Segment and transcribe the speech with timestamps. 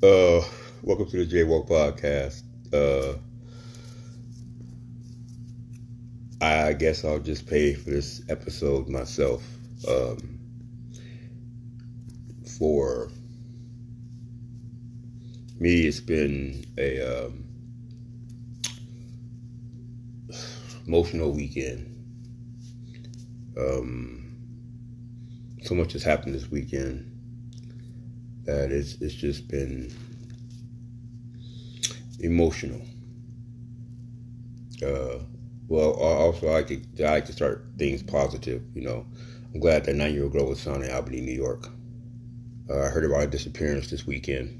[0.00, 0.40] Uh,
[0.84, 2.44] welcome to the J Walk Podcast.
[2.72, 3.18] Uh,
[6.40, 9.42] I guess I'll just pay for this episode myself.
[9.88, 10.38] Um,
[12.60, 13.10] for
[15.58, 17.44] me, it's been a um,
[20.86, 21.92] emotional weekend.
[23.58, 24.32] Um,
[25.64, 27.07] so much has happened this weekend
[28.48, 29.92] that it's it's just been
[32.20, 32.80] emotional.
[34.82, 35.18] Uh,
[35.68, 38.62] well, also I like to I like to start things positive.
[38.74, 39.06] You know,
[39.52, 41.68] I'm glad that nine year old girl was found in Albany, New York.
[42.70, 44.58] Uh, I heard about her disappearance this weekend,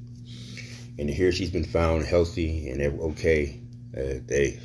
[0.98, 3.58] and hear she's been found healthy and okay,
[3.96, 4.60] uh, they,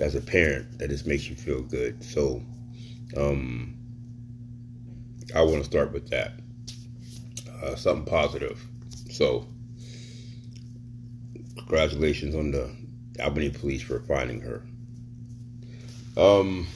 [0.00, 2.02] as a parent, that just makes you feel good.
[2.02, 2.42] So,
[3.16, 3.74] um,
[5.34, 6.40] I want to start with that,
[7.62, 8.64] uh, something positive.
[9.10, 9.46] So,
[11.56, 12.74] congratulations on the
[13.22, 14.62] Albany police for finding her.
[16.16, 16.66] Um.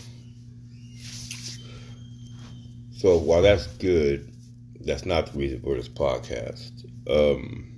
[2.98, 4.32] So while that's good,
[4.80, 6.84] that's not the reason for this podcast.
[7.08, 7.68] Um,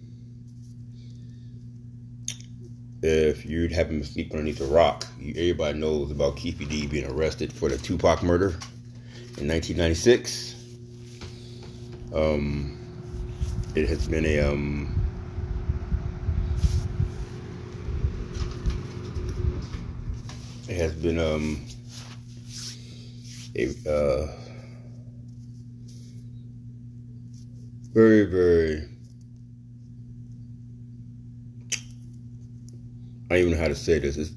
[3.03, 7.05] if you happen to sleep underneath a rock, you, everybody knows about Keefe D being
[7.05, 8.57] arrested for the Tupac murder
[9.37, 10.55] in 1996.
[12.15, 12.80] Um,
[13.75, 14.95] it has been a um,
[20.69, 21.65] it has been um,
[23.57, 24.27] a uh,
[27.93, 28.87] very, very.
[33.31, 34.17] I don't even know how to say this.
[34.17, 34.33] It's,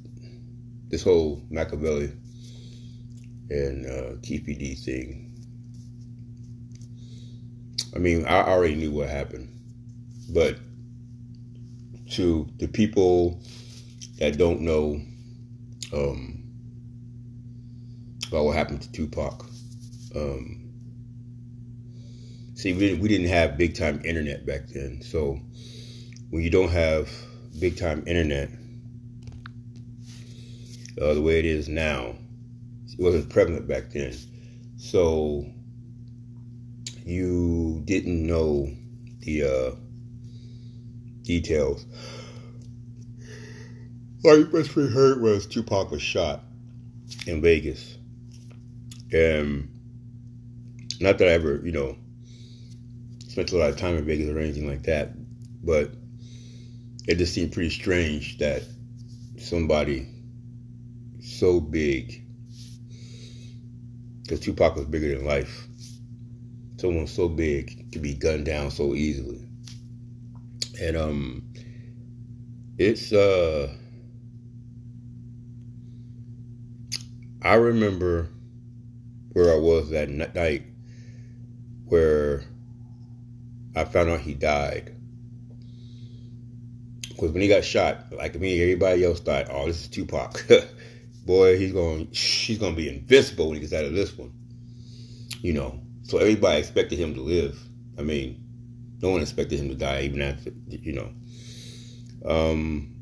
[0.90, 2.12] this whole Machiavelli
[3.50, 5.23] and uh, TPD thing.
[7.96, 9.50] I mean, I already knew what happened,
[10.30, 10.58] but
[12.12, 13.40] to the people
[14.20, 15.00] that don't know
[15.94, 16.44] um,
[18.28, 19.46] about what happened to Tupac,
[20.16, 20.72] um,
[22.56, 25.02] see, we didn't, we didn't have big time internet back then.
[25.02, 25.40] So
[26.30, 27.10] when you don't have
[27.60, 28.50] big time internet,
[31.00, 32.16] uh, the way it is now,
[32.88, 34.14] it wasn't prevalent back then.
[34.78, 35.46] So
[37.06, 38.70] you didn't know
[39.20, 39.76] the uh,
[41.24, 41.86] details.
[44.24, 46.44] You best we heard was Tupac was shot
[47.28, 47.98] in Vegas.
[49.12, 49.70] And
[51.00, 51.98] not that I ever, you know,
[53.28, 55.12] spent a lot of time in Vegas or anything like that,
[55.64, 55.92] but
[57.08, 58.64] it just seemed pretty strange that
[59.38, 60.08] somebody
[61.22, 62.24] so big,
[64.22, 65.68] because Tupac was bigger than life,
[66.84, 69.40] someone so big could be gunned down so easily.
[70.82, 71.54] And um,
[72.78, 73.74] it's uh,
[77.42, 78.28] I remember
[79.32, 80.64] where I was that night
[81.86, 82.44] where
[83.78, 84.94] I found out he died.
[87.08, 90.46] Because when he got shot, like me, everybody else thought, "Oh, this is Tupac.
[91.26, 94.34] Boy, he's going, he's going to be invincible when he gets out of this one."
[95.42, 97.58] You know, so everybody expected him to live.
[97.98, 98.44] I mean,
[99.02, 101.12] no one expected him to die, even after, you know,
[102.26, 102.96] um,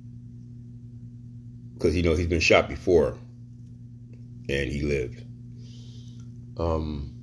[1.74, 3.18] because you know he's been shot before,
[4.50, 5.24] and he lived.
[6.58, 7.14] Um,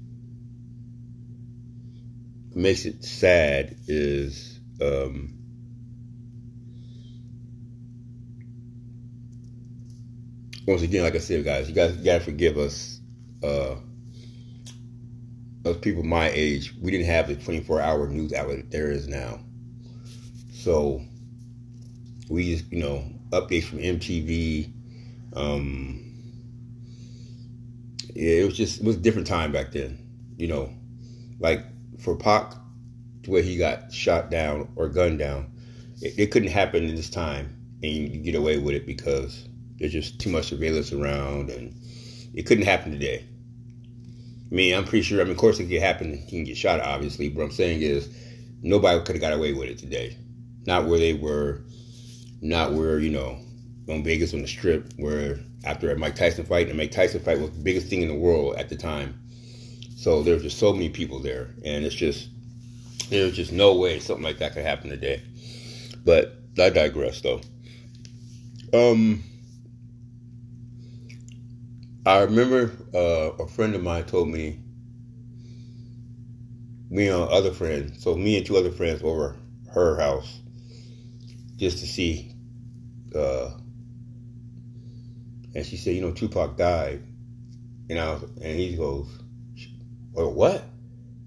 [2.55, 5.39] makes it sad is um,
[10.67, 13.01] once again, like I said, guys, you guys gotta forgive us.
[13.43, 13.77] Uh,
[15.71, 19.41] us people my age, we didn't have the 24 hour news outlet there is now.
[20.53, 21.03] So
[22.29, 24.73] we just, you know, updates from MTV.
[25.35, 26.05] Um,
[28.15, 29.99] yeah, it was just it was a different time back then.
[30.37, 30.73] You know,
[31.39, 31.65] like
[32.01, 32.55] for Pac
[33.27, 35.53] where he got shot down or gunned down,
[36.01, 39.47] it, it couldn't happen in this time and you get away with it because
[39.79, 41.75] there's just too much surveillance around and
[42.35, 43.25] it couldn't happen today.
[44.51, 46.57] I mean, I'm pretty sure, I mean, of course it could happen, he can get
[46.57, 48.09] shot, obviously, but I'm saying is
[48.63, 50.17] nobody could have got away with it today.
[50.67, 51.65] Not where they were,
[52.41, 53.39] not where, you know,
[53.89, 57.41] on Vegas on the strip, where after a Mike Tyson fight, and Mike Tyson fight
[57.41, 59.19] was the biggest thing in the world at the time.
[59.97, 62.29] So there's just so many people there, and it's just
[63.11, 65.23] there's just no way something like that could happen today.
[66.05, 67.41] But I digress, though.
[68.73, 69.23] Um,
[72.07, 74.61] I remember uh, a friend of mine told me,
[76.91, 79.37] me and other friends, so me and two other friends over
[79.73, 80.41] her house,
[81.57, 82.33] just to see.
[83.15, 83.51] Uh,
[85.55, 87.03] and she said, you know, Tupac died.
[87.91, 89.09] And I was, and he goes,
[90.13, 90.63] well, what?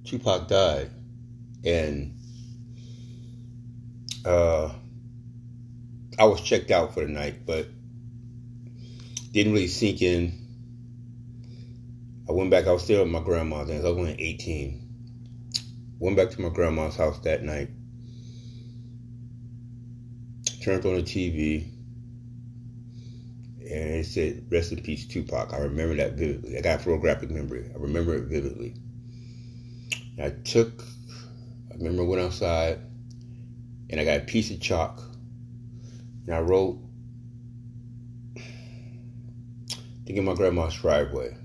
[0.06, 0.90] Tupac died.
[1.64, 2.18] And
[4.26, 4.72] uh,
[6.18, 7.68] I was checked out for the night, but
[9.32, 10.41] didn't really sink in.
[12.32, 12.66] I went back.
[12.66, 14.88] I was still at my grandma's, and I was only 18.
[16.00, 17.70] Went back to my grandma's house that night.
[20.64, 21.66] Turned on the TV,
[23.60, 26.58] and it said, "Rest in peace, Tupac." I remember that vividly.
[26.58, 27.70] I got a photographic memory.
[27.70, 28.76] I remember it vividly.
[30.16, 30.86] And I took.
[31.70, 32.80] I remember I went outside,
[33.90, 35.04] and I got a piece of chalk,
[36.28, 36.80] and I wrote
[40.06, 41.36] in my grandma's driveway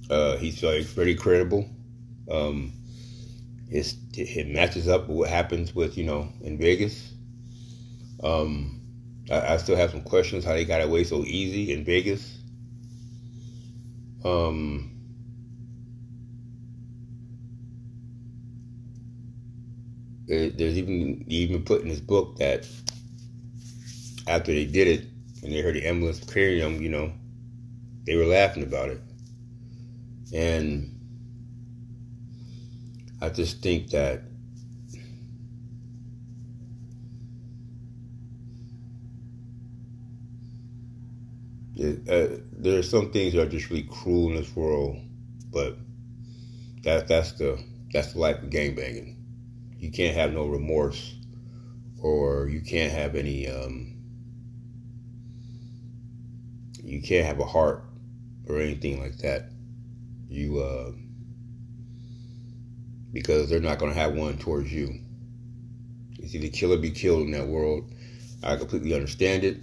[0.10, 1.70] Uh, he's very, very credible.
[2.32, 2.72] Um,
[3.70, 7.14] it matches up with what happens with you know in Vegas.
[8.24, 8.82] Um,
[9.30, 12.40] I, I, still have some questions how they got away so easy in Vegas.
[14.24, 14.98] Um,
[20.28, 22.66] there's even even put in his book that
[24.28, 25.06] after they did it
[25.44, 27.14] and they heard the ambulance carrying them, you know,
[28.06, 29.02] they were laughing about it.
[30.34, 31.00] And
[33.22, 34.24] I just think that
[41.76, 44.98] it, uh, there are some things that are just really cruel in this world,
[45.52, 45.78] but
[46.84, 47.62] that that's the
[47.94, 49.16] that's the life of gangbanging.
[49.80, 51.16] You can't have no remorse,
[52.00, 53.97] or you can't have any um,
[56.88, 57.84] you can't have a heart
[58.48, 59.52] or anything like that.
[60.30, 60.92] You uh,
[63.12, 65.00] because they're not going to have one towards you.
[66.20, 67.94] It's either kill or be killed in that world.
[68.42, 69.58] I completely understand it,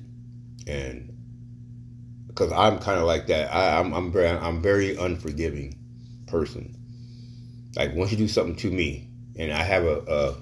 [0.67, 1.17] and
[2.27, 5.79] because I'm kind of like that, I, am I'm, I'm very I'm very unforgiving
[6.27, 6.77] person.
[7.75, 10.37] Like once you do something to me, and I have a,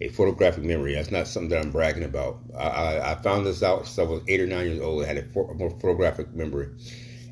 [0.00, 0.94] a a photographic memory.
[0.94, 2.40] That's not something that I'm bragging about.
[2.56, 5.02] I, I, found this out since I was eight or nine years old.
[5.02, 6.68] I had a, a more photographic memory,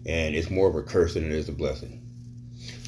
[0.06, 2.00] and it's more of a curse than it is a blessing.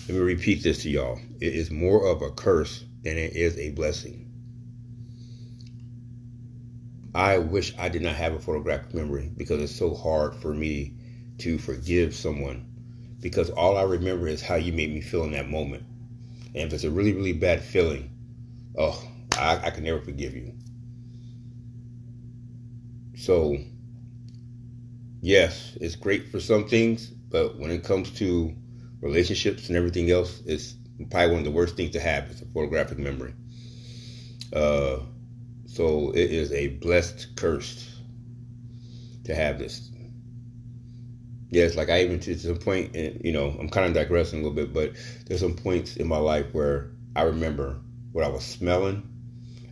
[0.08, 1.18] Let me repeat this to y'all.
[1.40, 4.22] It is more of a curse than it is a blessing.
[7.14, 10.94] I wish I did not have a photographic memory because it's so hard for me
[11.38, 12.66] to forgive someone
[13.20, 15.82] because all I remember is how you made me feel in that moment.
[16.54, 18.10] And if it's a really, really bad feeling,
[18.76, 19.02] oh,
[19.36, 20.52] I, I can never forgive you.
[23.16, 23.56] So,
[25.20, 28.54] yes, it's great for some things, but when it comes to
[29.00, 30.74] relationships and everything else, it's
[31.10, 32.30] probably one of the worst things to have.
[32.30, 33.34] It's a photographic memory.
[34.52, 35.00] Uh,
[35.66, 38.00] so it is a blessed curse
[39.24, 39.90] to have this.
[41.50, 44.42] Yes, like I even to some point, and you know, I'm kind of digressing a
[44.42, 44.92] little bit, but
[45.26, 47.78] there's some points in my life where I remember
[48.12, 49.02] what I was smelling,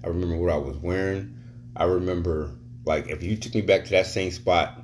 [0.04, 1.34] I remember what I was wearing.
[1.76, 2.50] I remember,
[2.84, 4.80] like, if you took me back to that same spot,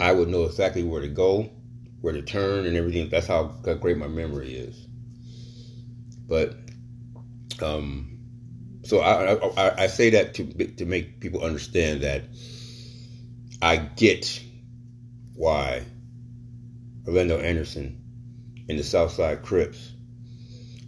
[0.00, 1.50] I would know exactly where to go,
[2.00, 3.10] where to turn, and everything.
[3.10, 3.44] That's how
[3.80, 4.86] great my memory is.
[6.26, 6.56] But
[7.60, 8.18] um,
[8.84, 12.24] so I, I, I say that to to make people understand that
[13.60, 14.42] I get
[15.34, 15.84] why
[17.06, 18.00] Orlando Anderson
[18.68, 19.91] and the Southside Crips.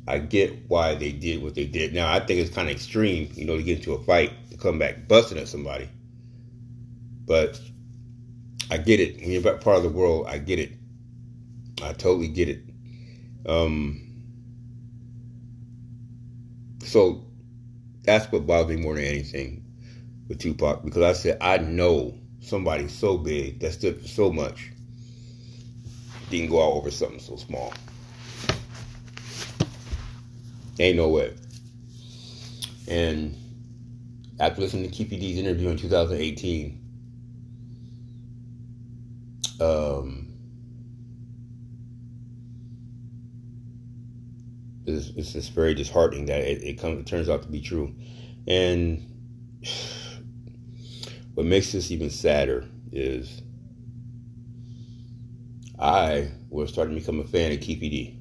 [0.06, 1.94] I get why they did what they did.
[1.94, 4.56] Now I think it's kind of extreme, you know, to get into a fight to
[4.56, 5.88] come back busting at somebody.
[7.24, 7.60] But
[8.70, 9.20] I get it.
[9.20, 10.72] When you're part of the world, I get it.
[11.82, 12.62] I totally get it.
[13.46, 14.00] Um,
[16.80, 17.24] so
[18.02, 19.64] that's what bothers me more than anything
[20.28, 24.70] with Tupac because I said I know somebody so big that stood for so much
[26.30, 27.72] didn't go out over something so small.
[30.78, 31.34] Ain't no way.
[32.88, 33.36] And
[34.40, 36.80] after listening to Keefe D's interview in 2018,
[39.60, 40.32] um,
[44.86, 47.94] it's, it's just very disheartening that it, it comes it turns out to be true.
[48.46, 49.04] And
[51.34, 53.42] what makes this even sadder is
[55.78, 58.18] I was starting to become a fan of Keefe D.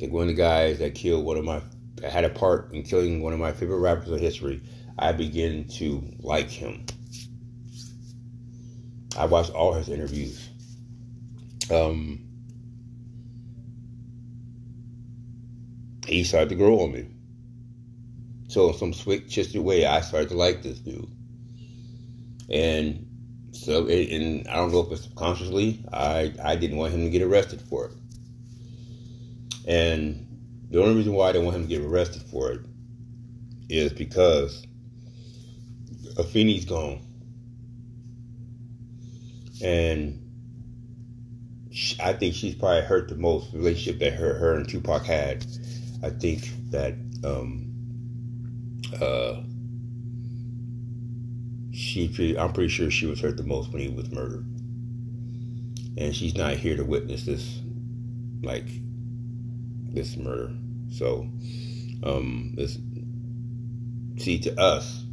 [0.00, 1.62] Like one of the guys that killed one of my
[2.06, 4.60] had a part in killing one of my favorite rappers of history.
[4.98, 6.84] I began to like him.
[9.16, 10.48] I watched all his interviews.
[11.70, 12.26] Um,
[16.06, 17.06] he started to grow on me.
[18.48, 21.10] So in some twisted way, I started to like this dude.
[22.48, 23.06] And
[23.52, 27.22] so, and I don't know if it's subconsciously, I, I didn't want him to get
[27.22, 27.92] arrested for it.
[29.66, 30.26] And
[30.70, 32.60] the only reason why I didn't want him to get arrested for it
[33.68, 34.66] is because
[36.16, 37.00] Afeni's gone.
[39.62, 40.22] And
[42.02, 45.44] I think she's probably hurt the most relationship that her, her and Tupac had.
[46.02, 46.94] I think that
[47.24, 47.72] um,
[49.00, 49.42] uh,
[51.72, 54.46] she, I'm pretty sure she was hurt the most when he was murdered,
[55.98, 57.60] and she's not here to witness this,
[58.42, 58.68] like,
[59.96, 60.52] this murder.
[60.92, 61.28] So,
[62.04, 62.78] um, this,
[64.22, 65.04] see, to us,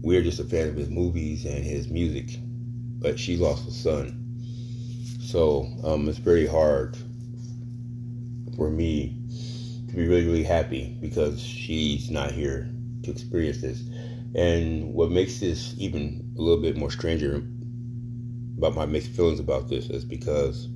[0.00, 2.38] we're just a fan of his movies and his music,
[2.98, 4.22] but she lost a son.
[5.20, 6.96] So, um, it's very hard
[8.56, 9.16] for me
[9.88, 12.70] to be really, really happy because she's not here
[13.02, 13.82] to experience this.
[14.34, 17.42] And what makes this even a little bit more stranger
[18.56, 20.68] about my mixed feelings about this is because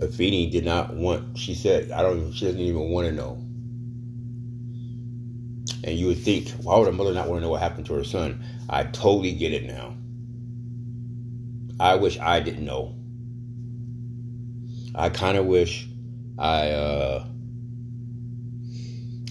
[0.00, 1.38] Afeni did not want.
[1.38, 3.44] She said, "I don't." She doesn't even want to know.
[5.82, 7.94] And you would think, why would a mother not want to know what happened to
[7.94, 8.42] her son?
[8.68, 9.94] I totally get it now.
[11.78, 12.94] I wish I didn't know.
[14.94, 15.88] I kind of wish
[16.38, 16.70] I.
[16.70, 17.26] uh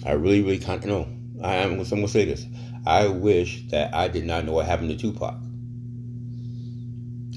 [0.04, 1.08] I really, really kind of know.
[1.42, 1.72] I am.
[1.72, 2.46] I'm gonna say this.
[2.86, 5.34] I wish that I did not know what happened to Tupac.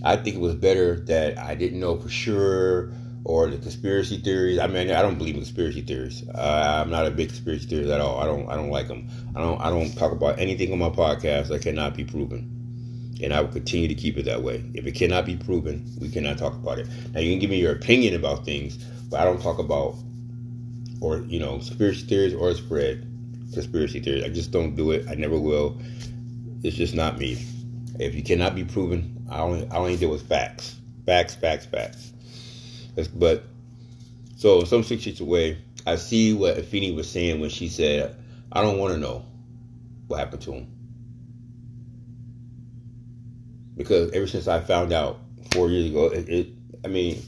[0.04, 2.94] I think it was better that I didn't know for sure
[3.26, 4.60] or the conspiracy theories.
[4.60, 6.28] I mean, I don't believe in conspiracy theories.
[6.28, 8.20] Uh, I'm not a big conspiracy theorist at all.
[8.20, 8.50] I don't.
[8.50, 9.10] I don't like them.
[9.36, 9.60] I don't.
[9.62, 13.50] I don't talk about anything on my podcast that cannot be proven, and I will
[13.50, 14.64] continue to keep it that way.
[14.74, 16.88] If it cannot be proven, we cannot talk about it.
[17.14, 18.78] Now, you can give me your opinion about things,
[19.10, 19.96] but I don't talk about
[21.02, 23.08] or you know conspiracy theories or spread
[23.54, 24.24] conspiracy theories.
[24.24, 25.06] I just don't do it.
[25.10, 25.80] I never will.
[26.64, 27.34] It's just not me.
[28.00, 30.76] If you cannot be proven, I only I only deal with facts,
[31.06, 32.14] facts, facts, facts.
[33.16, 33.44] But
[34.36, 38.16] so in some six away, I see what Afeni was saying when she said,
[38.52, 39.26] "I don't want to know
[40.08, 40.68] what happened to him,"
[43.76, 45.20] because ever since I found out
[45.52, 46.48] four years ago, it, it
[46.86, 47.22] I mean,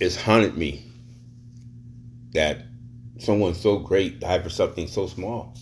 [0.00, 0.84] it's haunted me
[2.32, 2.66] that
[3.18, 5.54] someone so great died for something so small.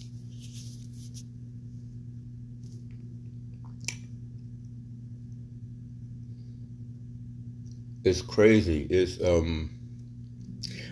[8.04, 8.86] It's crazy.
[8.90, 9.70] It's um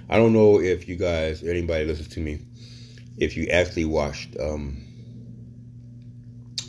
[0.09, 2.41] I don't know if you guys anybody listens to me
[3.19, 4.83] if you actually watched um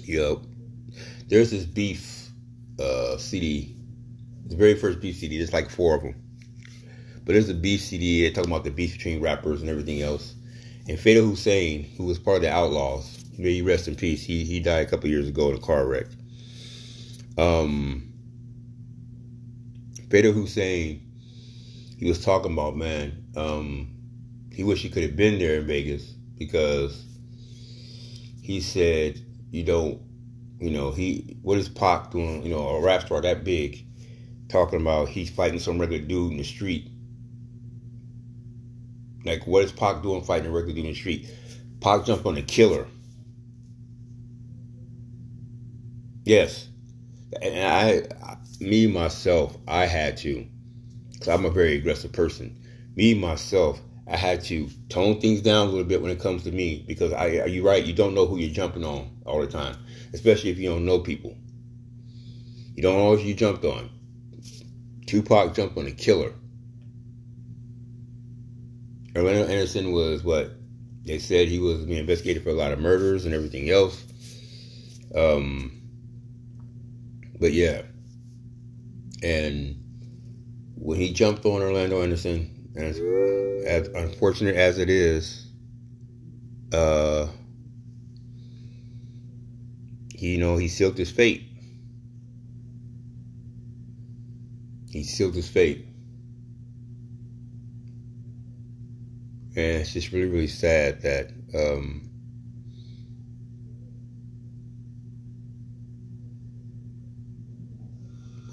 [0.04, 0.42] you know
[1.28, 2.30] there's this beef
[2.80, 3.76] uh CD
[4.46, 6.16] the very first beef CD there's like four of them
[7.26, 10.36] but there's a beef CD talking about the beef between rappers and everything else.
[10.88, 14.24] And Fatal Hussein, who was part of the Outlaws, may he rest in peace.
[14.24, 16.08] He he died a couple years ago in a car wreck.
[17.38, 18.13] Um,
[20.14, 21.02] Fatal Hussein,
[21.98, 23.26] he was talking about man.
[23.36, 23.96] Um,
[24.52, 26.04] he wished he could have been there in Vegas
[26.38, 27.04] because
[28.44, 30.00] he said, you don't,
[30.60, 32.44] you know, he what is Pac doing?
[32.44, 33.88] You know, a rap star that big
[34.50, 36.92] talking about he's fighting some regular dude in the street.
[39.26, 41.28] Like, what is Pac doing fighting a regular dude in the street?
[41.82, 42.86] Pac jumped on a killer.
[46.24, 46.70] Yes.
[47.42, 50.46] And I, me, myself, I had to,
[51.12, 52.60] because I'm a very aggressive person.
[52.96, 56.52] Me, myself, I had to tone things down a little bit when it comes to
[56.52, 57.84] me because I, are you right?
[57.84, 59.78] You don't know who you're jumping on all the time,
[60.14, 61.38] especially if you don't know people.
[62.76, 63.90] You don't know who you jumped on.
[65.06, 66.34] Tupac jumped on a killer.
[69.16, 70.52] Orlando Anderson was what
[71.06, 74.04] they said he was being investigated for a lot of murders and everything else.
[75.16, 75.82] Um,
[77.40, 77.84] but yeah,
[79.24, 79.76] and
[80.76, 83.00] when he jumped on Orlando Anderson, as,
[83.66, 85.48] as unfortunate as it is,
[86.74, 87.28] uh,
[90.16, 91.44] you know, he sealed his fate.
[94.90, 95.86] He sealed his fate.
[99.56, 102.10] And it's just really, really sad that um,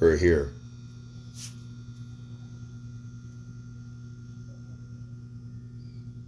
[0.00, 0.52] we're here.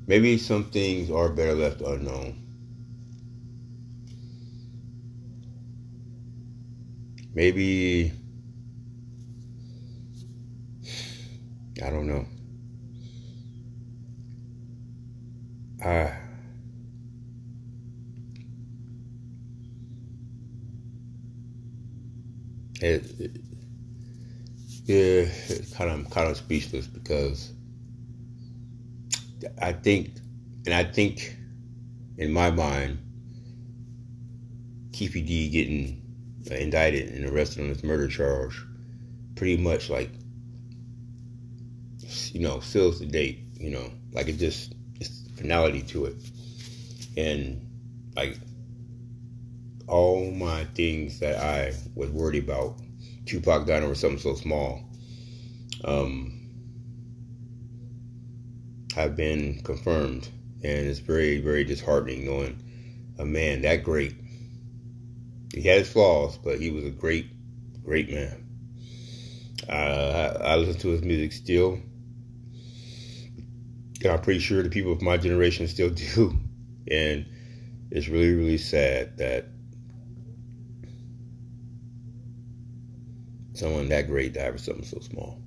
[0.06, 2.36] Maybe some things are better left unknown.
[7.34, 8.12] Maybe,
[11.82, 12.26] I don't know.
[15.84, 16.16] I,
[22.80, 23.40] it, it
[24.84, 25.26] yeah,
[25.76, 27.52] kind of kind of speechless because
[29.60, 30.16] I think,
[30.66, 31.36] and I think,
[32.18, 32.98] in my mind,
[34.92, 36.02] Keefe D getting
[36.50, 38.62] indicted and arrested on this murder charge,
[39.36, 40.10] pretty much like,
[42.32, 43.40] you know, seals the date.
[43.54, 46.16] You know, like it just it's finality to it,
[47.16, 47.64] and
[48.16, 48.38] like
[49.86, 52.76] all my things that I was worried about
[53.26, 54.82] Tupac dying over something so small
[55.84, 56.41] um,
[58.94, 60.28] have been confirmed.
[60.64, 62.62] And it's very, very disheartening knowing
[63.18, 64.14] a man that great.
[65.52, 67.26] He had his flaws, but he was a great,
[67.84, 68.46] great man.
[69.68, 71.78] Uh, I, I listen to his music still.
[74.02, 76.38] And I'm pretty sure the people of my generation still do.
[76.90, 77.26] And
[77.90, 79.46] it's really, really sad that
[83.54, 85.41] someone that great died for something so small.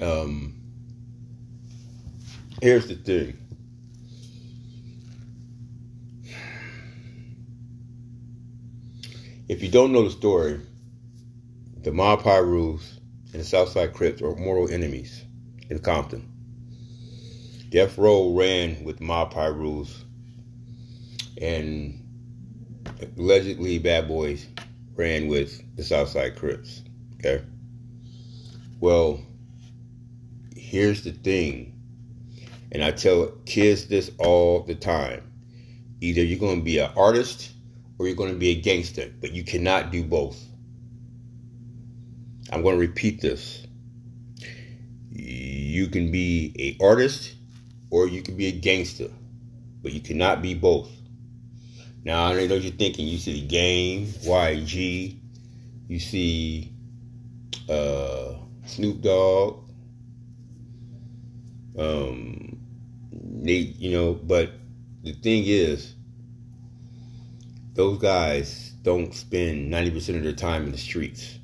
[0.00, 0.54] Um,
[2.62, 3.36] here's the thing.
[9.48, 10.60] If you don't know the story,
[11.82, 12.98] the Mob Pirus
[13.32, 15.24] and the Southside Crips are mortal enemies
[15.70, 16.30] in Compton.
[17.70, 20.04] Death Row ran with Mob Pirus
[21.40, 22.04] and
[23.16, 24.46] allegedly Bad Boys
[24.96, 26.82] ran with the Southside Crips.
[27.18, 27.42] Okay.
[28.80, 29.20] Well,
[30.68, 31.72] here's the thing,
[32.70, 35.24] and I tell kids this all the time
[36.00, 37.50] either you're going to be an artist
[37.98, 40.40] or you're going to be a gangster, but you cannot do both.
[42.52, 43.66] I'm going to repeat this.
[45.10, 47.34] You can be a artist
[47.90, 49.08] or you can be a gangster,
[49.82, 50.90] but you cannot be both.
[52.04, 53.08] Now I know what you're thinking.
[53.08, 55.18] You see the game, YG,
[55.88, 56.72] you see
[57.68, 58.34] uh,
[58.66, 59.67] Snoop Dogg,
[61.76, 62.58] um,
[63.12, 64.52] they, you know, but
[65.02, 65.94] the thing is,
[67.74, 71.38] those guys don't spend 90% of their time in the streets.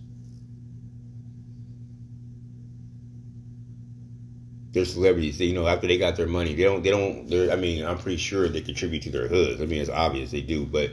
[4.73, 5.39] They're celebrities.
[5.39, 6.83] They, you know, after they got their money, they don't.
[6.83, 7.29] They don't.
[7.29, 7.53] They're.
[7.53, 9.63] I mean, I'm pretty sure they contribute to their hoods.
[9.63, 10.91] I mean, it's obvious they do, but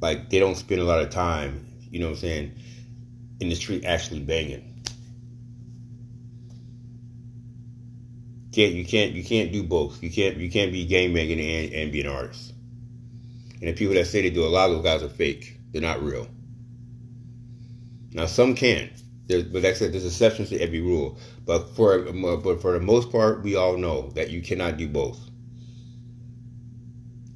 [0.00, 1.66] like they don't spend a lot of time.
[1.90, 2.52] You know what I'm saying?
[3.40, 4.71] In the street, actually banging.
[8.52, 10.02] Can't you can't you can't do both.
[10.02, 12.52] You can't you can't be game making and, and be an artist.
[13.60, 15.58] And the people that say they do a lot of those guys are fake.
[15.72, 16.28] They're not real.
[18.12, 18.90] Now some can.
[19.26, 21.18] There's, but like I said, there's exceptions to every rule.
[21.46, 25.18] But for but for the most part, we all know that you cannot do both.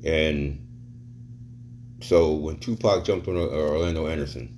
[0.05, 0.63] And
[2.03, 4.53] so when Tupac jumped on Orlando Anderson,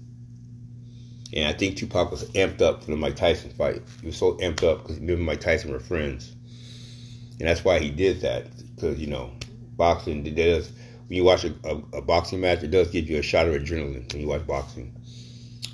[1.32, 3.82] and I think Tupac was amped up for the Mike Tyson fight.
[4.00, 6.34] He was so amped up because him and Mike Tyson were friends
[7.38, 9.32] and that's why he did that because you know
[9.76, 10.72] boxing does
[11.08, 13.54] when you watch a, a, a, boxing match, it does give you a shot of
[13.54, 14.94] adrenaline when you watch boxing.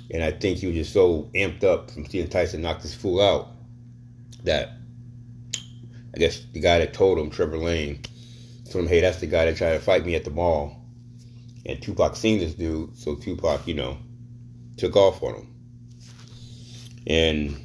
[0.09, 3.21] And I think he was just so amped up from seeing Tyson knock this fool
[3.21, 3.49] out
[4.45, 4.77] that
[6.15, 8.01] I guess the guy that told him, Trevor Lane,
[8.69, 10.81] told him, hey, that's the guy that tried to fight me at the mall.
[11.65, 13.97] And Tupac seen this dude, so Tupac, you know,
[14.77, 15.55] took off on him.
[17.07, 17.64] And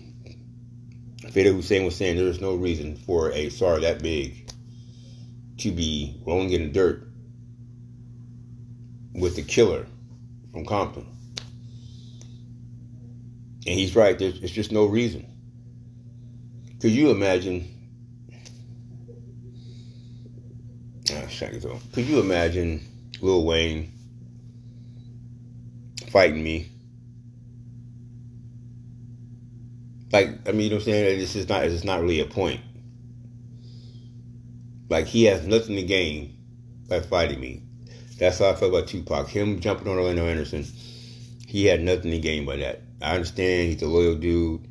[1.29, 4.51] Fatal Hussein was saying there's no reason for a SAR that big
[5.59, 7.07] to be rolling in the dirt
[9.13, 9.87] with the killer
[10.51, 11.07] from Compton.
[13.67, 15.27] And he's right, there's it's just no reason.
[16.81, 17.69] Could you imagine
[21.13, 21.27] ah,
[21.93, 22.81] could you imagine
[23.21, 23.93] Lil Wayne
[26.11, 26.71] fighting me
[30.13, 31.19] like I mean, you know what I'm saying?
[31.19, 32.61] This is not it's not really a point.
[34.89, 36.37] Like he has nothing to gain
[36.89, 37.63] by fighting me.
[38.19, 39.29] That's how I felt about Tupac.
[39.29, 40.67] Him jumping on Orlando Anderson,
[41.47, 42.83] he had nothing to gain by that.
[43.01, 44.67] I understand he's a loyal dude.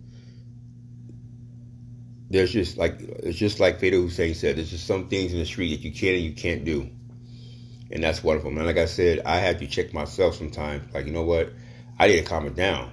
[2.29, 4.57] There's just like it's just like Fatal Hussein said.
[4.57, 6.87] There's just some things in the street that you can and you can't do,
[7.89, 8.57] and that's one of them.
[8.57, 10.93] And like I said, I had to check myself sometimes.
[10.93, 11.51] Like you know what,
[11.97, 12.91] I need to calm it down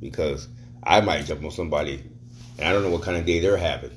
[0.00, 0.48] because
[0.82, 2.02] I might jump on somebody,
[2.58, 3.90] and I don't know what kind of day they're having,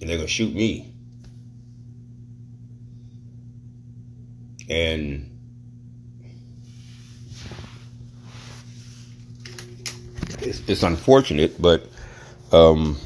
[0.00, 0.92] and they're gonna shoot me.
[4.70, 5.30] And
[10.40, 11.86] it's, it's unfortunate, but
[12.52, 12.98] um,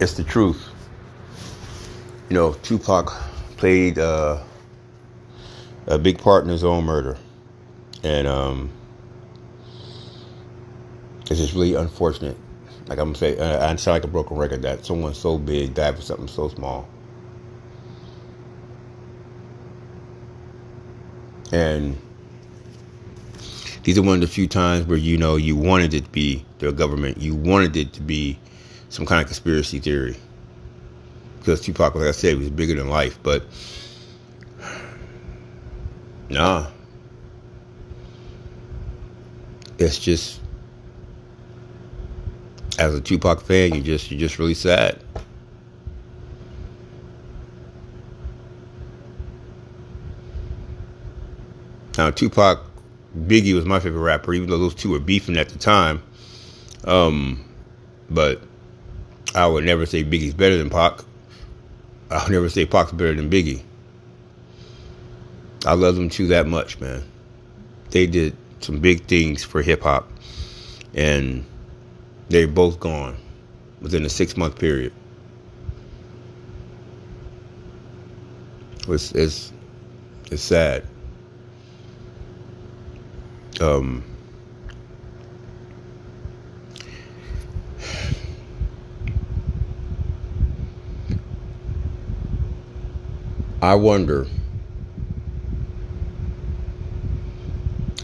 [0.00, 0.68] it's the truth.
[2.28, 3.10] You know, Tupac
[3.56, 4.42] played uh,
[5.86, 7.16] a big part in his own murder,
[8.02, 8.70] and um,
[11.30, 12.36] it's just really unfortunate.
[12.86, 15.96] Like I'm say, uh, I sound like a broken record that someone so big died
[15.96, 16.86] for something so small.
[21.50, 21.96] And
[23.84, 26.44] these are one of the few times where you know you wanted it to be
[26.58, 28.38] the government, you wanted it to be
[28.90, 30.16] some kind of conspiracy theory.
[31.38, 33.44] Because Tupac, like I said, was bigger than life, but
[36.28, 36.66] nah.
[39.78, 40.40] It's just
[42.78, 44.98] as a Tupac fan, you just you're just really sad.
[51.96, 52.60] Now, Tupac,
[53.16, 56.02] Biggie was my favorite rapper, even though those two were beefing at the time.
[56.84, 57.44] Um,
[58.10, 58.42] but
[59.34, 61.00] I would never say Biggie's better than Pac.
[62.10, 63.62] I would never say Pac's better than Biggie.
[65.64, 67.02] I love them two that much, man.
[67.90, 70.10] They did some big things for hip hop,
[70.94, 71.44] and
[72.28, 73.16] they're both gone
[73.80, 74.92] within a six month period.
[78.88, 79.52] It's it's
[80.30, 80.84] it's sad.
[83.60, 84.02] Um,
[93.62, 94.26] I wonder,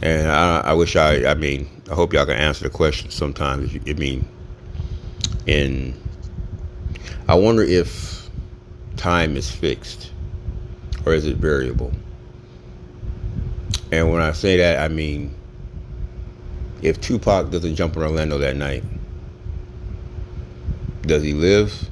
[0.03, 3.77] and I, I wish I, I mean, I hope y'all can answer the question sometimes.
[3.87, 4.27] I mean,
[5.47, 5.95] and
[7.29, 8.29] I wonder if
[8.97, 10.13] time is fixed
[11.05, 11.93] or is it variable?
[13.93, 15.35] And when I say that, I mean,
[16.83, 18.85] if Tupac doesn't jump in Orlando that night,
[21.03, 21.89] does he live?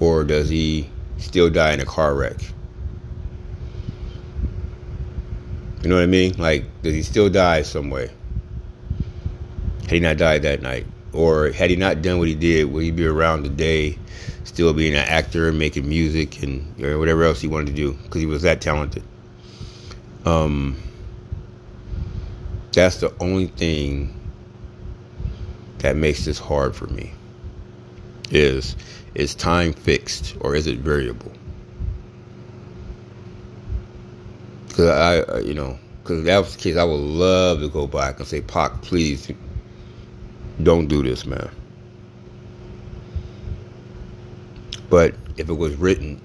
[0.00, 2.36] Or does he still die in a car wreck?
[5.84, 6.32] You know what I mean?
[6.38, 8.10] Like, did he still die some way?
[9.82, 10.86] Had he not died that night?
[11.12, 13.98] Or had he not done what he did, would he be around today,
[14.44, 17.92] still being an actor, and making music, and or whatever else he wanted to do?
[18.02, 19.02] Because he was that talented.
[20.24, 20.82] Um,
[22.72, 24.18] that's the only thing
[25.80, 27.12] that makes this hard for me.
[28.30, 28.74] Is
[29.14, 31.30] is time fixed or is it variable?
[34.74, 37.68] Because I, uh, you know, because if that was the case, I would love to
[37.68, 39.30] go back and say, Pac, please,
[40.64, 41.48] don't do this, man.
[44.90, 46.20] But if it was written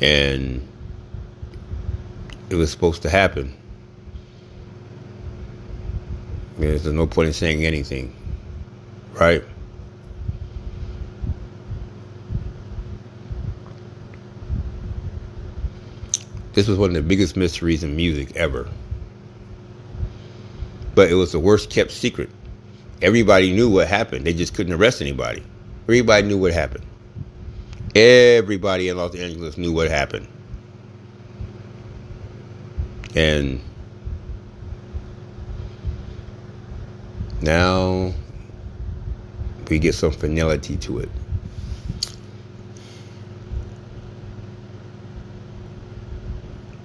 [0.00, 0.66] and
[2.50, 3.56] it was supposed to happen.
[6.58, 8.12] There's no point in saying anything,
[9.12, 9.44] right?
[16.54, 18.68] This was one of the biggest mysteries in music ever.
[20.94, 22.28] But it was the worst kept secret.
[23.00, 24.26] Everybody knew what happened.
[24.26, 25.42] They just couldn't arrest anybody.
[25.84, 26.84] Everybody knew what happened.
[27.94, 30.28] Everybody in Los Angeles knew what happened.
[33.14, 33.60] And
[37.40, 38.12] now
[39.68, 41.08] we get some finality to it.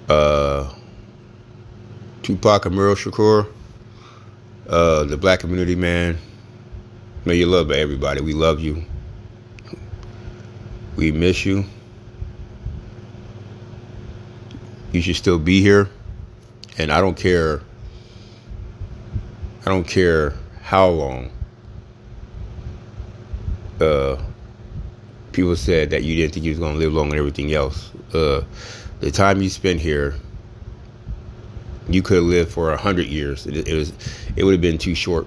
[0.08, 0.72] Uh,
[2.22, 3.52] Tupac Amaru Shakur,
[4.68, 6.18] uh, the black community man.
[7.24, 8.20] May you love everybody.
[8.20, 8.84] We love you.
[10.96, 11.64] We miss you.
[14.92, 15.90] You should still be here.
[16.78, 17.60] And I don't care.
[19.66, 21.30] I don't care how long
[23.80, 24.16] uh,
[25.32, 27.90] people said that you didn't think you was going to live long and everything else.
[28.12, 28.42] Uh,
[29.00, 30.14] the time you spent here,
[31.88, 33.46] you could have lived for a hundred years.
[33.46, 33.92] It, it, was,
[34.36, 35.26] it would have been too short.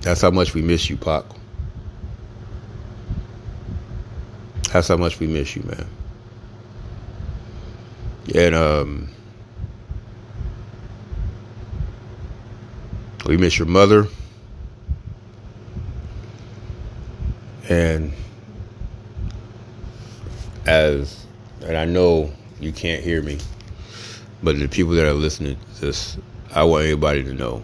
[0.00, 1.24] That's how much we miss you, Pac.
[4.72, 5.86] That's how much we miss you, man.
[8.34, 9.08] And um,
[13.26, 14.06] we miss your mother.
[17.68, 18.12] And
[20.66, 21.26] as
[21.62, 23.38] and I know you can't hear me,
[24.42, 26.16] but the people that are listening to this,
[26.54, 27.62] I want everybody to know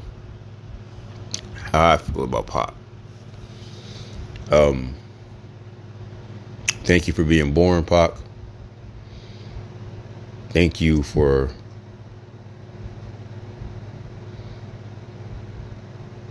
[1.55, 2.75] how I feel about pop.
[4.51, 4.95] Um,
[6.85, 8.13] thank you for being born, Pac.
[10.51, 11.51] Thank you for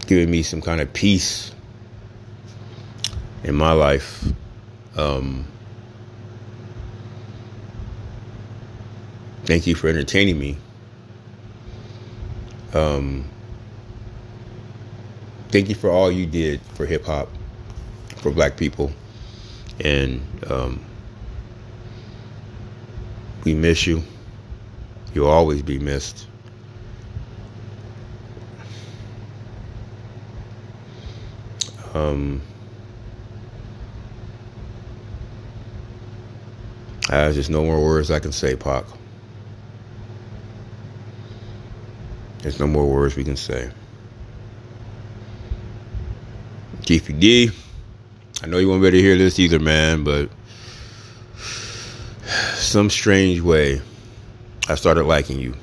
[0.05, 1.53] giving me some kind of peace
[3.43, 4.25] in my life.
[4.95, 5.45] Um,
[9.45, 10.57] thank you for entertaining me.
[12.73, 13.29] Um,
[15.49, 17.29] thank you for all you did for hip hop,
[18.17, 18.91] for black people.
[19.79, 20.83] And um,
[23.43, 24.03] we miss you.
[25.13, 26.27] You'll always be missed.
[31.93, 32.41] Um,
[37.13, 38.85] There's just no more words I can say, Pac.
[42.39, 43.69] There's no more words we can say.
[46.81, 47.51] Keefe D,
[48.41, 50.29] I know you won't be able to hear this either, man, but
[52.55, 53.79] some strange way,
[54.67, 55.53] I started liking you.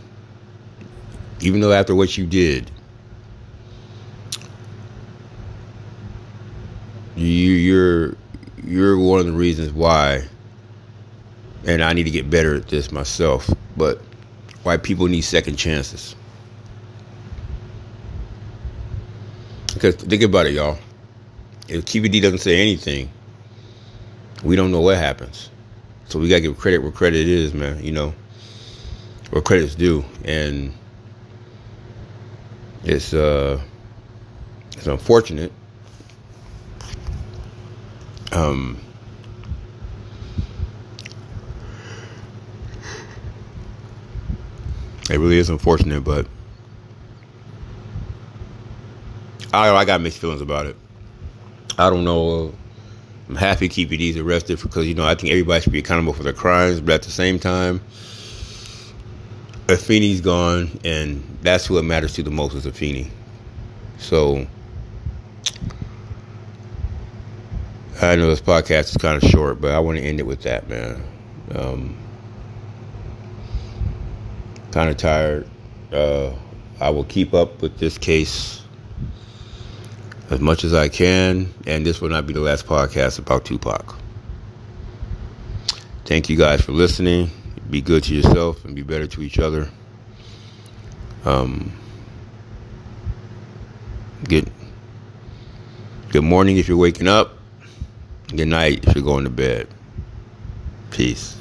[1.40, 2.70] Even though after what you did,
[7.16, 8.14] you, you're
[8.64, 10.28] you're one of the reasons why
[11.66, 13.50] and I need to get better at this myself.
[13.76, 14.00] But
[14.62, 16.14] why people need second chances?
[19.74, 20.78] Because think about it, y'all.
[21.68, 23.10] If Keefe D doesn't say anything,
[24.42, 25.50] we don't know what happens.
[26.06, 27.82] So we gotta give credit where credit is, man.
[27.82, 28.14] You know,
[29.30, 30.74] where credit's due, and
[32.84, 33.60] it's uh,
[34.76, 35.52] it's unfortunate.
[38.32, 38.80] Um
[45.10, 46.26] It really is unfortunate, but
[49.52, 50.76] I I got mixed feelings about it.
[51.76, 52.54] I don't know.
[53.28, 56.22] I'm happy Keefe D's arrested because you know I think everybody should be accountable for
[56.22, 57.80] their crimes, but at the same time,
[59.66, 63.08] Afeni's gone, and that's who it matters to the most is Afeni.
[63.98, 64.46] So
[68.00, 70.42] I know this podcast is kind of short, but I want to end it with
[70.42, 71.02] that, man.
[71.54, 71.96] Um,
[74.72, 75.46] kind of tired.
[75.92, 76.32] Uh,
[76.80, 78.62] I will keep up with this case
[80.30, 83.96] as much as I can, and this will not be the last podcast about Tupac.
[86.04, 87.30] Thank you guys for listening.
[87.68, 89.68] Be good to yourself and be better to each other.
[91.24, 91.72] Um,
[94.24, 94.50] good,
[96.10, 97.36] good morning if you're waking up.
[98.28, 99.68] Good night if you're going to bed.
[100.90, 101.39] Peace.